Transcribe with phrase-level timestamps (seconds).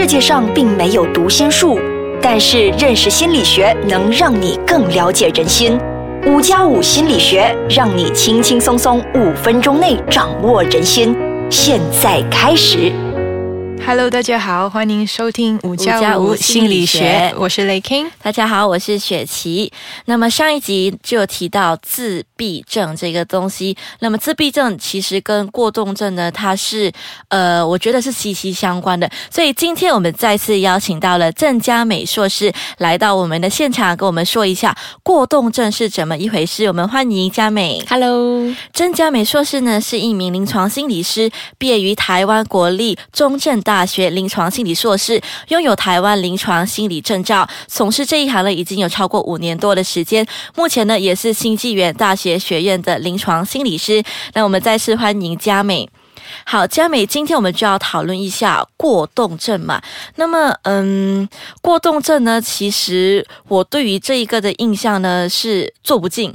[0.00, 1.78] 世界上并没有读心术，
[2.22, 5.78] 但是认识心理学能让你更了解人心。
[6.24, 11.14] 五加五心理学让你轻轻松松五分钟内掌握人心。
[11.50, 12.90] 现在开始。
[13.86, 18.06] Hello，大家好，欢迎收听五加五心理学，我是雷 King。
[18.22, 19.70] 大家好，我是雪琪。
[20.06, 23.76] 那么上一集就有提到自闭症这个东西。
[23.98, 26.90] 那么自闭症其实跟过动症呢，它是
[27.28, 29.06] 呃，我觉得是息息相关的。
[29.30, 36.64] 所以今天我们再次邀请到了郑佳美硕士来到我们的现场，跟我们说一下过动症是怎么一回事。
[36.64, 37.84] 我们欢迎佳美。
[37.86, 50.26] Hello，郑佳美硕士呢是一名临床心理师，毕业于台湾国立中正大学临床心理硕士，拥有台湾临床心理证照，从事这一行呢已经有超过五年多的时间。
[50.56, 54.02] 目前呢也是新纪元大学学院的临床心理师。
[54.34, 55.88] 那我们再次欢迎佳美。
[56.44, 59.82] 好，佳美，今天我们就要讨论一下过动症嘛。
[60.14, 61.28] 那么，嗯，
[61.60, 66.32] 过动症呢，其实我对于这一个的印象呢是做不进，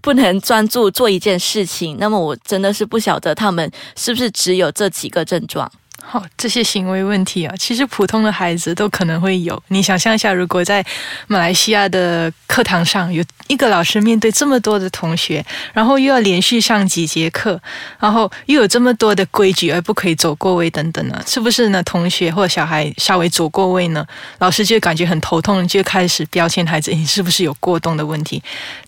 [0.00, 1.96] 不能专注做一件事情。
[2.00, 5.70] 那么，我真的是不晓得他们是不是只有这几个症状。
[6.08, 9.60] 好、这些行为问题啊，其实普通的孩子都可能会有。
[9.68, 10.84] 你想象一下，如果在
[11.26, 17.60] 马来西亚的课堂上有一个老师面对这么多的同学，然后又要连续上几节课，
[17.98, 21.82] 然后又有这么多的规矩，而不可以走过位等等呢，是不是呢？
[21.82, 24.06] 同学或小孩稍微走过位呢，
[24.38, 28.40] 老师就感觉很头痛，就开始标签孩子，你是不是有过动的问题？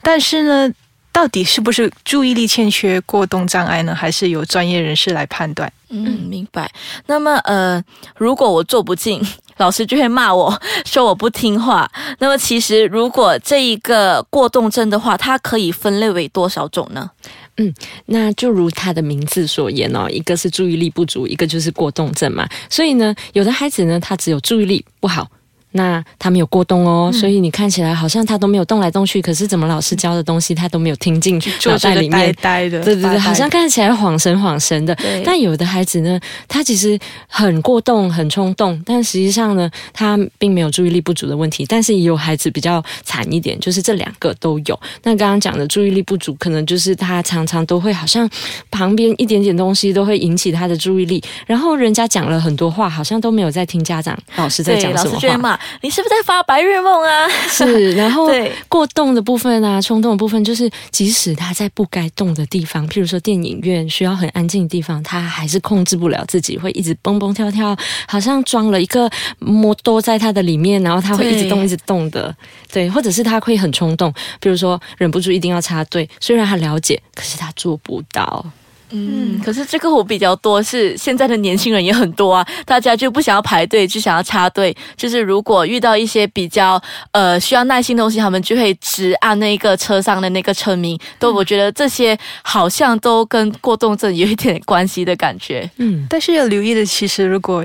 [0.02, 0.72] 但是呢，
[1.12, 3.94] 到底是不是注意力欠缺过动障碍呢？
[3.94, 5.72] 还是由专业人士来判断？
[5.88, 6.70] 嗯，明白。
[7.06, 7.82] 那么，呃，
[8.16, 9.20] 如果我做不进，
[9.56, 11.90] 老师就会骂我说我不听话。
[12.18, 17.10] 那么，其实如果这一个过动症的话，它可以分类为多少种呢？
[17.56, 17.74] 嗯
[18.06, 22.48] 那就如他的名字所言哦，一个是注意力不足，一个就是过动症嘛。
[22.70, 25.28] 所以呢，有的孩子呢，他只有注意力不好。
[25.72, 32.34] 那他没有过动哦，所以你看起来好像他都没有动来动去，可是怎么老师教的东西他都没有听进坐脑袋里面。
[32.40, 34.96] 呆的，对对对，好像看起来恍神恍神的。
[35.24, 41.66] 但有的孩子呢，他其实很过动、很冲动，但实际上呢，他并没有注意力不足的问题。
[41.68, 44.80] 但是也有孩子比较惨一点，就是这两个都有。
[45.02, 48.28] 那刚刚讲的注意力不足，可能就是他常常都会好像
[48.70, 55.57] 旁边一点点东西都会引起他的注意力，然后人家讲了很多话，好像都没有在听家长老师在讲什么话。
[55.80, 57.28] 你是不是在发白日梦啊？
[57.48, 58.30] 是，然后
[58.68, 67.76] 过动的部分啊，冲动的部分，就是即使他在不该动的地方，譬如说电影院需要很安静的地方，他还是控制不了自己，会一直蹦蹦跳跳，
[68.06, 72.34] 好像装了一个摩托在他的里面，然后他会一直动一直动的，
[72.72, 78.44] 对，或者是他会很冲动，比如说忍不住一定要插队，虽然他了解，可是他做不到。
[78.90, 84.74] 嗯，可是这个我比较多是现在的年轻人也很多啊，大家就不想要排队，就想要插队。
[84.96, 86.80] 就是如果遇到一些比较
[87.12, 90.98] 呃需要耐心的东西，他们就会直按那个车上的那个车名。
[91.18, 95.70] 都我觉得这些好像都跟过动症有一点关系的感觉。
[95.76, 97.64] 嗯，但是要留意的，其实如果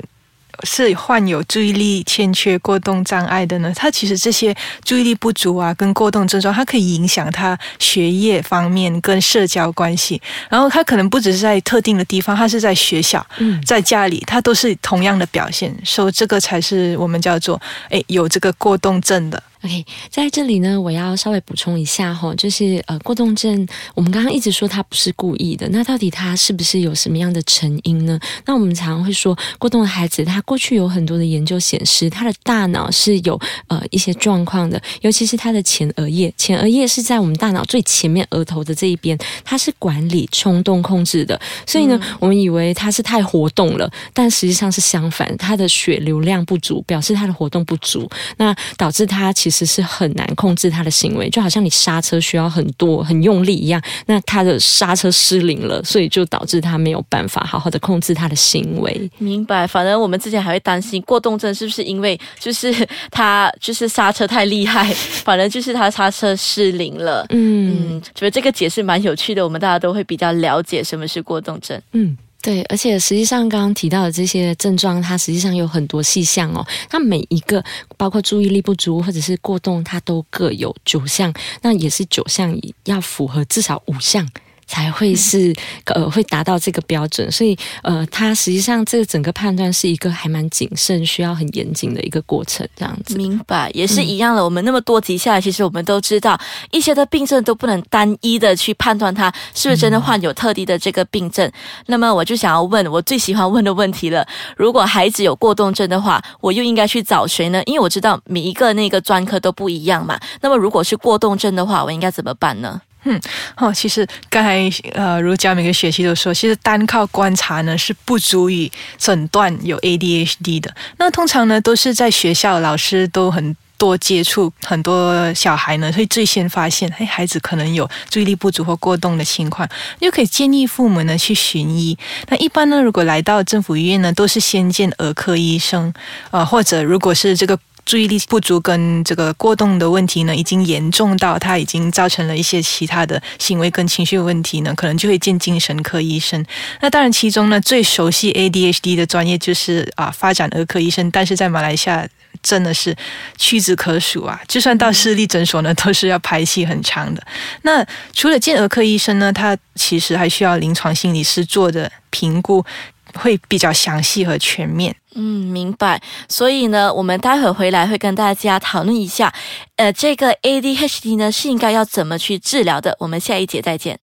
[0.64, 4.56] 是患有注意力欠缺过动障碍的呢，他其实这些
[4.86, 10.22] 注意力不足啊，跟过动症状，它可以影响他学业方面跟社交关系。
[10.50, 15.76] 然后他可能不只是在特定的地方，他是在学校、嗯在家里，他都是同样的表现。
[15.84, 17.60] 所以这个才是我们叫做
[17.90, 19.42] 诶有这个过动症的。
[19.64, 23.66] OK，在这里呢，我要稍微补充一下哈，就是呃，过动症，
[23.96, 28.20] 我们刚刚一直说他不是故意的，那到底他是不是有什么样的成因呢？
[28.46, 59.10] 那我们常常会说，过动的孩子，他过去有很多的研究显示，他的大脑是有呃一些状况的，尤其是他的前额叶，前额叶是在我们大脑最前面额头的这一边，它是管理冲动控制的，所以呢，我们以为他是太活动了，但实际上是相反，他的血流量不足，表示他的活动不足，那导致他其实是很难控制他的行为，就好像你刹车需要很多很用力一样，那他的刹车失灵了，所以就导致他没有办法好好的控制他的行为。
[59.20, 62.74] 明白，反正我们之前还会担心过动症是不是因为就是
[63.12, 64.92] 他就是刹车太厉害，
[65.24, 67.26] 反正就是他刹车失灵了。
[67.30, 71.80] 嗯嗯，觉得这个解释蛮有趣的，我们大家都会比较了解什么是过动症。
[71.92, 72.18] 嗯。
[72.44, 76.68] 对，而且实际上刚刚提到的这些症状，它实际上有很多细项哦。
[76.90, 77.64] 它每一个，
[77.96, 82.54] 包括注意力不足或者是过动，它都各有九项，那也是九项
[82.84, 84.28] 要符合至少五项。
[84.68, 85.54] 才会是
[85.86, 93.16] 呃会达到这个标准，所以呃，它实际上这个整个判断是一个还蛮谨慎、需要很严谨的一个过程，这样子。
[93.18, 94.44] 明白，也是一样的。
[94.44, 96.40] 我们那么多集下来，其实我们都知道，
[96.72, 101.50] 一些的病症都不能单一的去判断他是不是真的患有特定的这个病症。
[101.88, 104.26] 那么我就想要问我最喜欢问的问题了：
[104.58, 107.62] 如果孩子有过动症的话，我又应该去找谁呢？
[107.66, 110.20] 因为我知道每一个那个专科都不一样嘛。
[110.42, 112.82] 那么如果是过动症的话，我应该怎么办呢？
[113.06, 113.20] 嗯，
[113.58, 120.74] 哦，其实刚才呃，如佳每个学期都说，其实单靠观察呢是不足以诊断有 ADHD 的。
[120.98, 129.68] 那通常呢，都是在学校老师都很多接触很多小孩呢，会最先发现，哎，孩子可能有注意力不足或过动的情况，
[130.00, 131.98] 就可以建议父母呢去寻医。
[132.30, 135.94] 那一般呢，如果来到政府医院呢，都是先见儿科医生，
[136.32, 137.60] 呃，或者如果是这个。
[137.86, 146.44] 注意力不足跟这个过动的问题呢，已经严重到他已经造成了一些其他的行为跟情绪问题呢，可能就会见精神科医生。
[146.82, 152.08] 那当然，其中呢最熟悉 ADHD 的专业就是啊发展儿科医生，但是在马来西亚
[152.42, 152.96] 真的是
[153.38, 154.40] 屈指可数啊。
[154.48, 157.22] 就算到私立诊所呢，都是要排期很长的。
[157.64, 162.66] 那除了见儿科医生呢，他其实还需要临床心理师做的评估。
[163.16, 164.96] 会比较详细和全面。
[165.16, 166.02] 嗯，明白。
[166.28, 169.34] 所以呢，我们待会回来会跟大家讨论一下，
[169.76, 172.96] 呃，这个 ADHD 呢是应该要怎么去治疗的。
[173.00, 174.00] 我们下一节再见。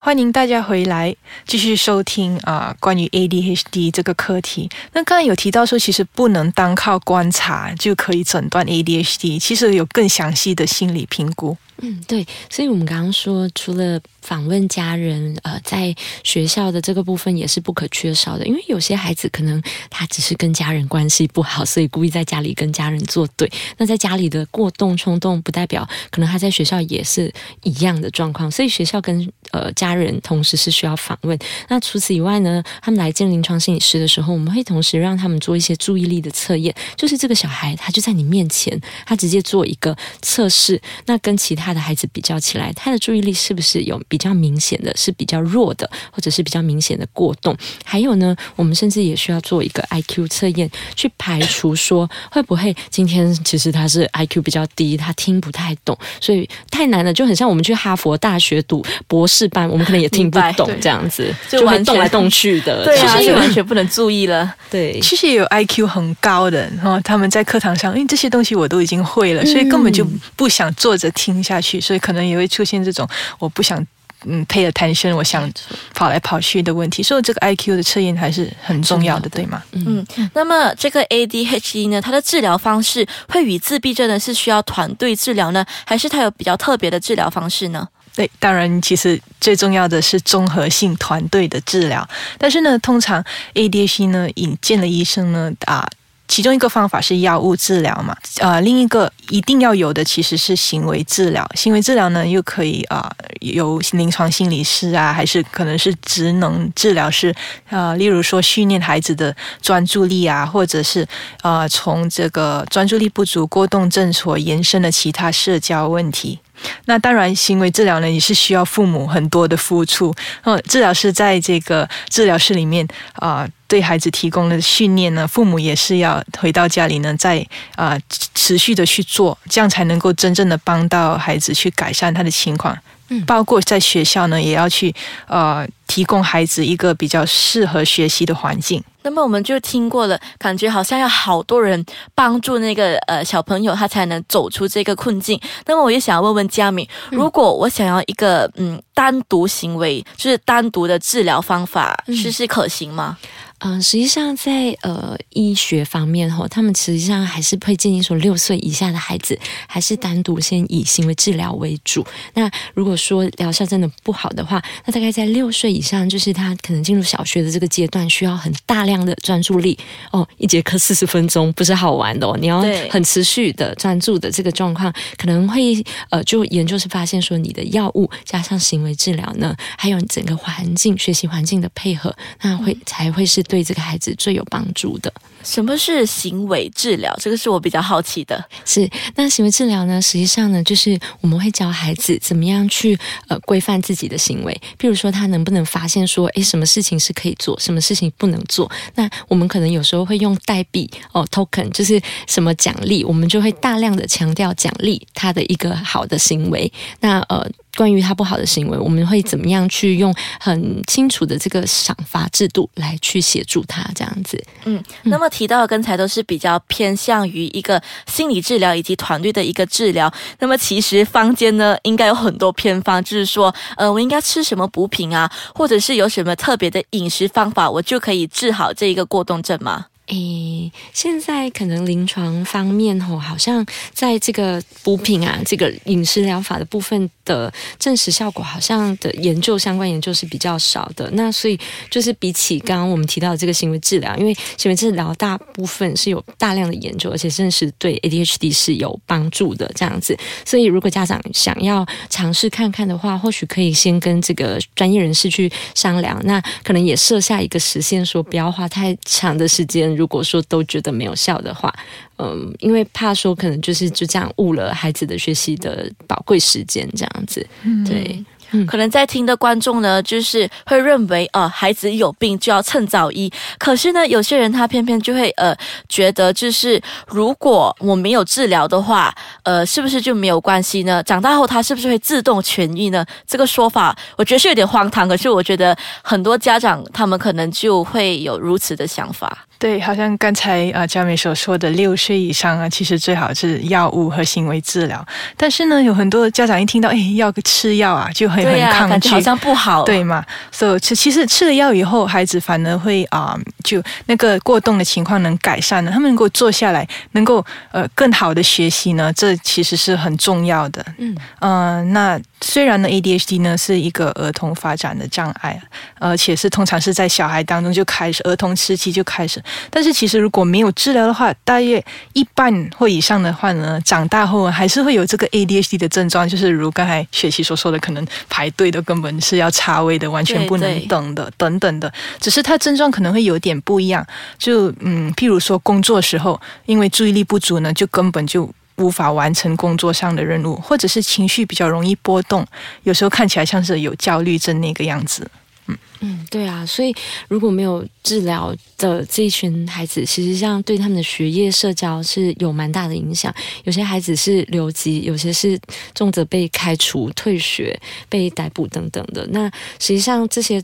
[0.00, 1.16] 欢迎大家回来
[1.46, 4.68] 继续收听啊，关于 ADHD 这个课题。
[4.92, 11.56] 那刚才有提到说，其实不能单靠观察就可以诊断 ADHD，其实有更详细的心理评估。
[11.78, 19.60] 嗯，对，所以我们刚刚说，除了访问家人，呃，在学校的这个部分也是不可缺少的，因为有些孩子可能
[19.90, 23.50] 他只是跟家人关系不好，所以故意在家里跟家人作对。
[23.76, 27.32] 那在家里的过动冲动，不代表可能他在学校也是
[27.64, 28.48] 一样的状况。
[28.48, 31.36] 所以学校跟呃家人同时是需要访问。
[31.68, 41.63] 那除此以外呢，他们来见临床心理师的时候，我们会同时让他们做一些注意力的测验，就是这个小孩他就在你面前，他直接做一个测试，那跟其他。
[41.64, 47.56] 他的孩子比较起来，他的注意力是不是有比较明显的是比较弱的，或者是比较明显的过动？
[47.82, 64.54] 还有呢，我们甚至也需要做一个 I Q 测验，去排除说会不会今天其实他是 I Q 比较低，他听不太懂，所以太难了，就很像我们去哈佛大学读博士班，我们可能也听不懂这样子，就会动来动去的，对啊，就完全不能注意了。
[64.70, 70.06] 对，其实也有 I Q 很高的，然后他们在课堂上，因为这些东西我都已经会了，所以根本就
[70.36, 71.53] 不想坐着听下。
[71.54, 73.08] 下去，所以可能也会出现这种
[73.38, 73.78] 我不想
[74.26, 75.50] 嗯 pay attention，我想
[75.94, 77.02] 跑来跑去的问题。
[77.02, 79.62] 所以这个 I Q 的测验还是很重要的，对吗？
[79.72, 87.86] 嗯，那么这个 A D H D 呢，它的治疗方式会与自闭症呢是需要团队治疗呢，还是它有比较特别的治疗方式呢？
[88.16, 92.08] 对，当然，其实最重要的是综合性团队的治疗。
[92.38, 93.22] 但是呢，通常
[93.54, 95.86] A D H D 呢引荐的医生呢啊。
[96.34, 101.48] 其中一个方法是药物治疗嘛，呃，另一个一定要有的其实是行为治疗。
[101.54, 103.08] 行为治疗呢，又可以啊，
[103.38, 107.32] 由临床心理师啊，还是可能是职能治疗师
[107.70, 109.32] 啊，例如说训练孩子的
[109.62, 111.06] 专注力啊，或者是
[111.40, 116.40] 啊，从这个专注力不足过动症所延伸的其他社交问题。
[116.86, 120.14] 那当然，行为治疗呢也是需要父母很多的付出。
[120.42, 127.44] 嗯，治疗师在这个治疗室里面啊，对孩子提供的训练呢，父母也是要回到家里呢，再
[127.76, 127.98] 啊
[128.34, 132.76] 持续的去做，这样才能够真正的帮到孩子去改善他的情况。
[133.08, 134.94] 嗯，包括在学校呢，也要去
[135.26, 138.82] 呃提供孩子一个比较适合学习的环境。
[139.04, 141.84] 那么我们就听过了，感觉好像要好多人
[142.14, 145.40] 帮助那个呃小朋友，他才能走出这个困境。
[145.66, 153.16] 那么我也想要问问佳敏，如果我想要一个嗯单独行为，就是单独的治疗方法，是是可行吗？
[153.66, 162.06] 嗯，实际上在呃医学方面哈，他们实际上还是会建议说，六岁以下的孩子还是单独先以行为治疗为主。
[162.34, 169.78] 那如果说疗效真的不好的话，那大概在六岁以上，就是他可能进入小学的这个阶段，需要很大量的专注力
[170.10, 183.42] 哦，一节课四十分钟不是好玩的哦，你要很持续的专注的这个状况，可能会呃，就研究是发现说，你的药物加上行为治疗呢，还有整个环境学习环境的配合，那会才会是。
[183.53, 185.12] 对这个孩子最有帮助的，
[185.44, 187.14] 什么是行为治疗？
[187.20, 188.42] 这个是我比较好奇的。
[188.64, 190.00] 是那行为治疗呢？
[190.00, 194.58] 实际上呢，就是我们会教孩子怎么样去呃规范自己的行为。
[194.78, 198.70] 譬如说，他能不能发现说，诶，什么事情是可以做，什么事情不能做？
[198.94, 206.72] 那我们可能有时候会用代币哦，token，就是什么奖励，我们就会大量的强调奖励他的一个好的行为。
[207.00, 207.46] 那呃。
[207.76, 214.42] 关于他不好的行为，我们会怎么样去用很清楚的这个赏罚制度来去协助他这样子。
[214.64, 220.12] 嗯，那么提到的刚才都是比较偏向于一个心理治疗以及团队的一个治疗。
[220.38, 229.86] 那么其实坊间呢，应该有很多偏方，就是说，呃，我应该吃什么补品啊，或者是有什么特别的饮食方法，我就可以治好这一个过动症吗？
[230.08, 241.08] 诶，现在可能临床方面吼，好像在这个补品啊，这个饮食疗法的部分的证实效果，好像的研究相关研究是比较少的。
[241.12, 241.58] 那所以
[241.88, 250.14] 就是比起刚刚我们提到的这个行为治疗，因为行为治疗大部分是有大量的研究，而且证实对 ADHD 是有帮助的这样子。
[250.44, 256.20] 所以如果家长想要尝试看看的话，或许可以先跟这个专业人士去商量。
[256.24, 259.93] 那可能也设下一个时限，说不要花太长的时间。
[259.94, 261.72] 如果说都觉得没有效的话，
[262.18, 267.46] 嗯，因为怕说可能就是就这样误了孩子的学习的宝贵时间，这样子，
[267.86, 268.24] 对。
[268.68, 273.28] 可能在听的观众呢，就是会认为，呃，孩子有病就要趁早医。
[273.58, 275.52] 可是呢，有些人他偏偏就会，呃，
[275.88, 281.02] 觉得就是如果我没有治疗的话，呃，是不是就没有关系呢？
[281.02, 283.04] 长大后他是不是会自动痊愈呢？
[283.26, 285.08] 这个说法我觉得是有点荒唐。
[285.08, 289.46] 可是我觉得很多家长他们可能就会有如此的想法。
[289.64, 295.02] 对，好像刚才啊佳美所说的六岁以上啊，其实最好是药物和行为治疗。
[295.38, 300.22] 但是呢，有很多家长一听到哎要吃药啊，就会很抗拒，好像不好，对嘛？
[300.52, 305.90] 所以其实吃了药以后，孩子反而会啊，就那个过动的情况能改善呢。
[305.90, 307.42] 他们能够坐下来，能够
[307.72, 310.84] 呃更好的学习呢，这其实是很重要的。
[310.98, 312.20] 嗯嗯，那。
[312.46, 315.58] 虽然呢，ADHD 呢是一个儿童发展的障碍，
[315.98, 319.42] 而且是通常是在小孩当中就开始，儿童时期就开始。
[319.70, 331.92] 但是其实如果没有治疗的话，大约一半或以上的话呢，长大后还是会有这个 ADHD 的症状，就是如刚才雪琪所说的，可能排队的根本是要插位的，完全不能等的，等等的。
[332.20, 334.06] 只是它症状可能会有点不一样，
[334.38, 338.48] 就嗯，譬如说工作时候，因为注意力不足呢，就根本就。
[338.76, 342.44] 无法完成工作上的任务，或者是情绪比较容易波动，
[342.82, 345.24] 有时候看起来像是有焦虑症那个样子。
[345.66, 346.94] 嗯嗯，对啊，所以
[347.28, 353.34] 如果没有治疗的这一群孩子，实际上对他们的学业、社交是有蛮大的影响。
[353.64, 355.58] 有些孩子是留级，有些是
[355.94, 357.78] 重则被开除、退学、
[358.08, 359.26] 被逮捕等等的。
[359.30, 360.62] 那实际上这些。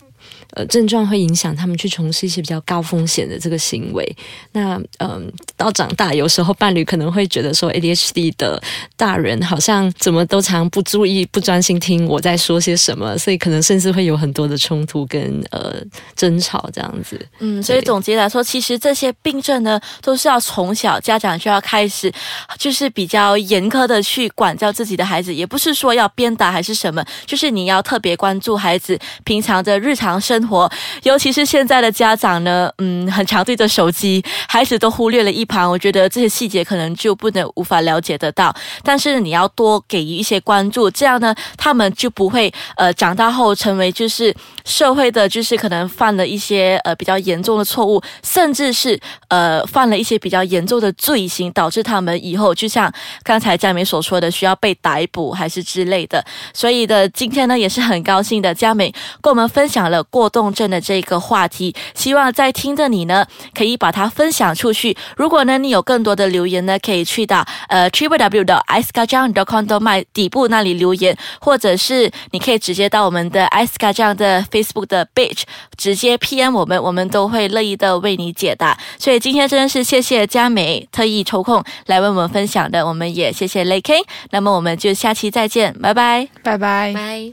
[0.52, 4.16] 呃，症状会影响他们去从事一些比较高风险的这个行为。
[4.52, 8.60] 那嗯，到长大，有时候伴侣可能会觉得说，ADHD 的
[8.96, 15.76] 大人好像怎么都常不注意、不专心听我在说些什么，所以可能甚至会有很多的冲突跟呃
[16.16, 17.20] 争吵这样子。
[17.38, 22.12] 嗯，所以总结来说，其实这些病症呢，都是要从小家长就要开始，
[22.58, 30.40] 就是比较严苛的去管教自己的孩子，也不是说要鞭打还是什么，就是你要特别关注孩子平常的日常生。
[30.50, 30.68] 活，
[31.04, 35.70] 尤其是现在的家长呢，嗯，很常对着手机，孩子都忽略了一旁。
[35.70, 44.34] 我觉得这些细节可能就不能无法了解得到，但是你要多给予一些关注，这样呢，他们就不会呃长大后成为就是
[44.64, 48.98] 社会的，就是可能犯了一些呃比较严重的错误，甚至是
[49.28, 56.24] 呃犯了一些比较严重的罪行，导致他们以后就像刚才佳美所说的，需要被逮捕还是之类的。
[56.52, 60.30] 所以的今天呢，也是很高兴的，佳美跟我们分享了过。
[60.30, 64.96] 动症的这个话题，希望在听的你呢，可以把它分享出去。
[65.16, 73.44] 如果呢，你有更多的留言呢，可以去到呃 triple w 的 i s k a j a n g c o m 的麦底部那里留言，或者是你可以直接到我们的
[73.46, 75.42] i s k a j a n g 的 Facebook 的 page
[75.76, 78.78] 直接 PM 我们，我们都会乐意的为你解答。
[78.98, 84.04] 所以今天真的是谢谢佳美特意抽空来为我们分享的，我们也谢谢 Lake。
[84.30, 87.32] 那么我们就下期再见，拜拜，拜拜，拜。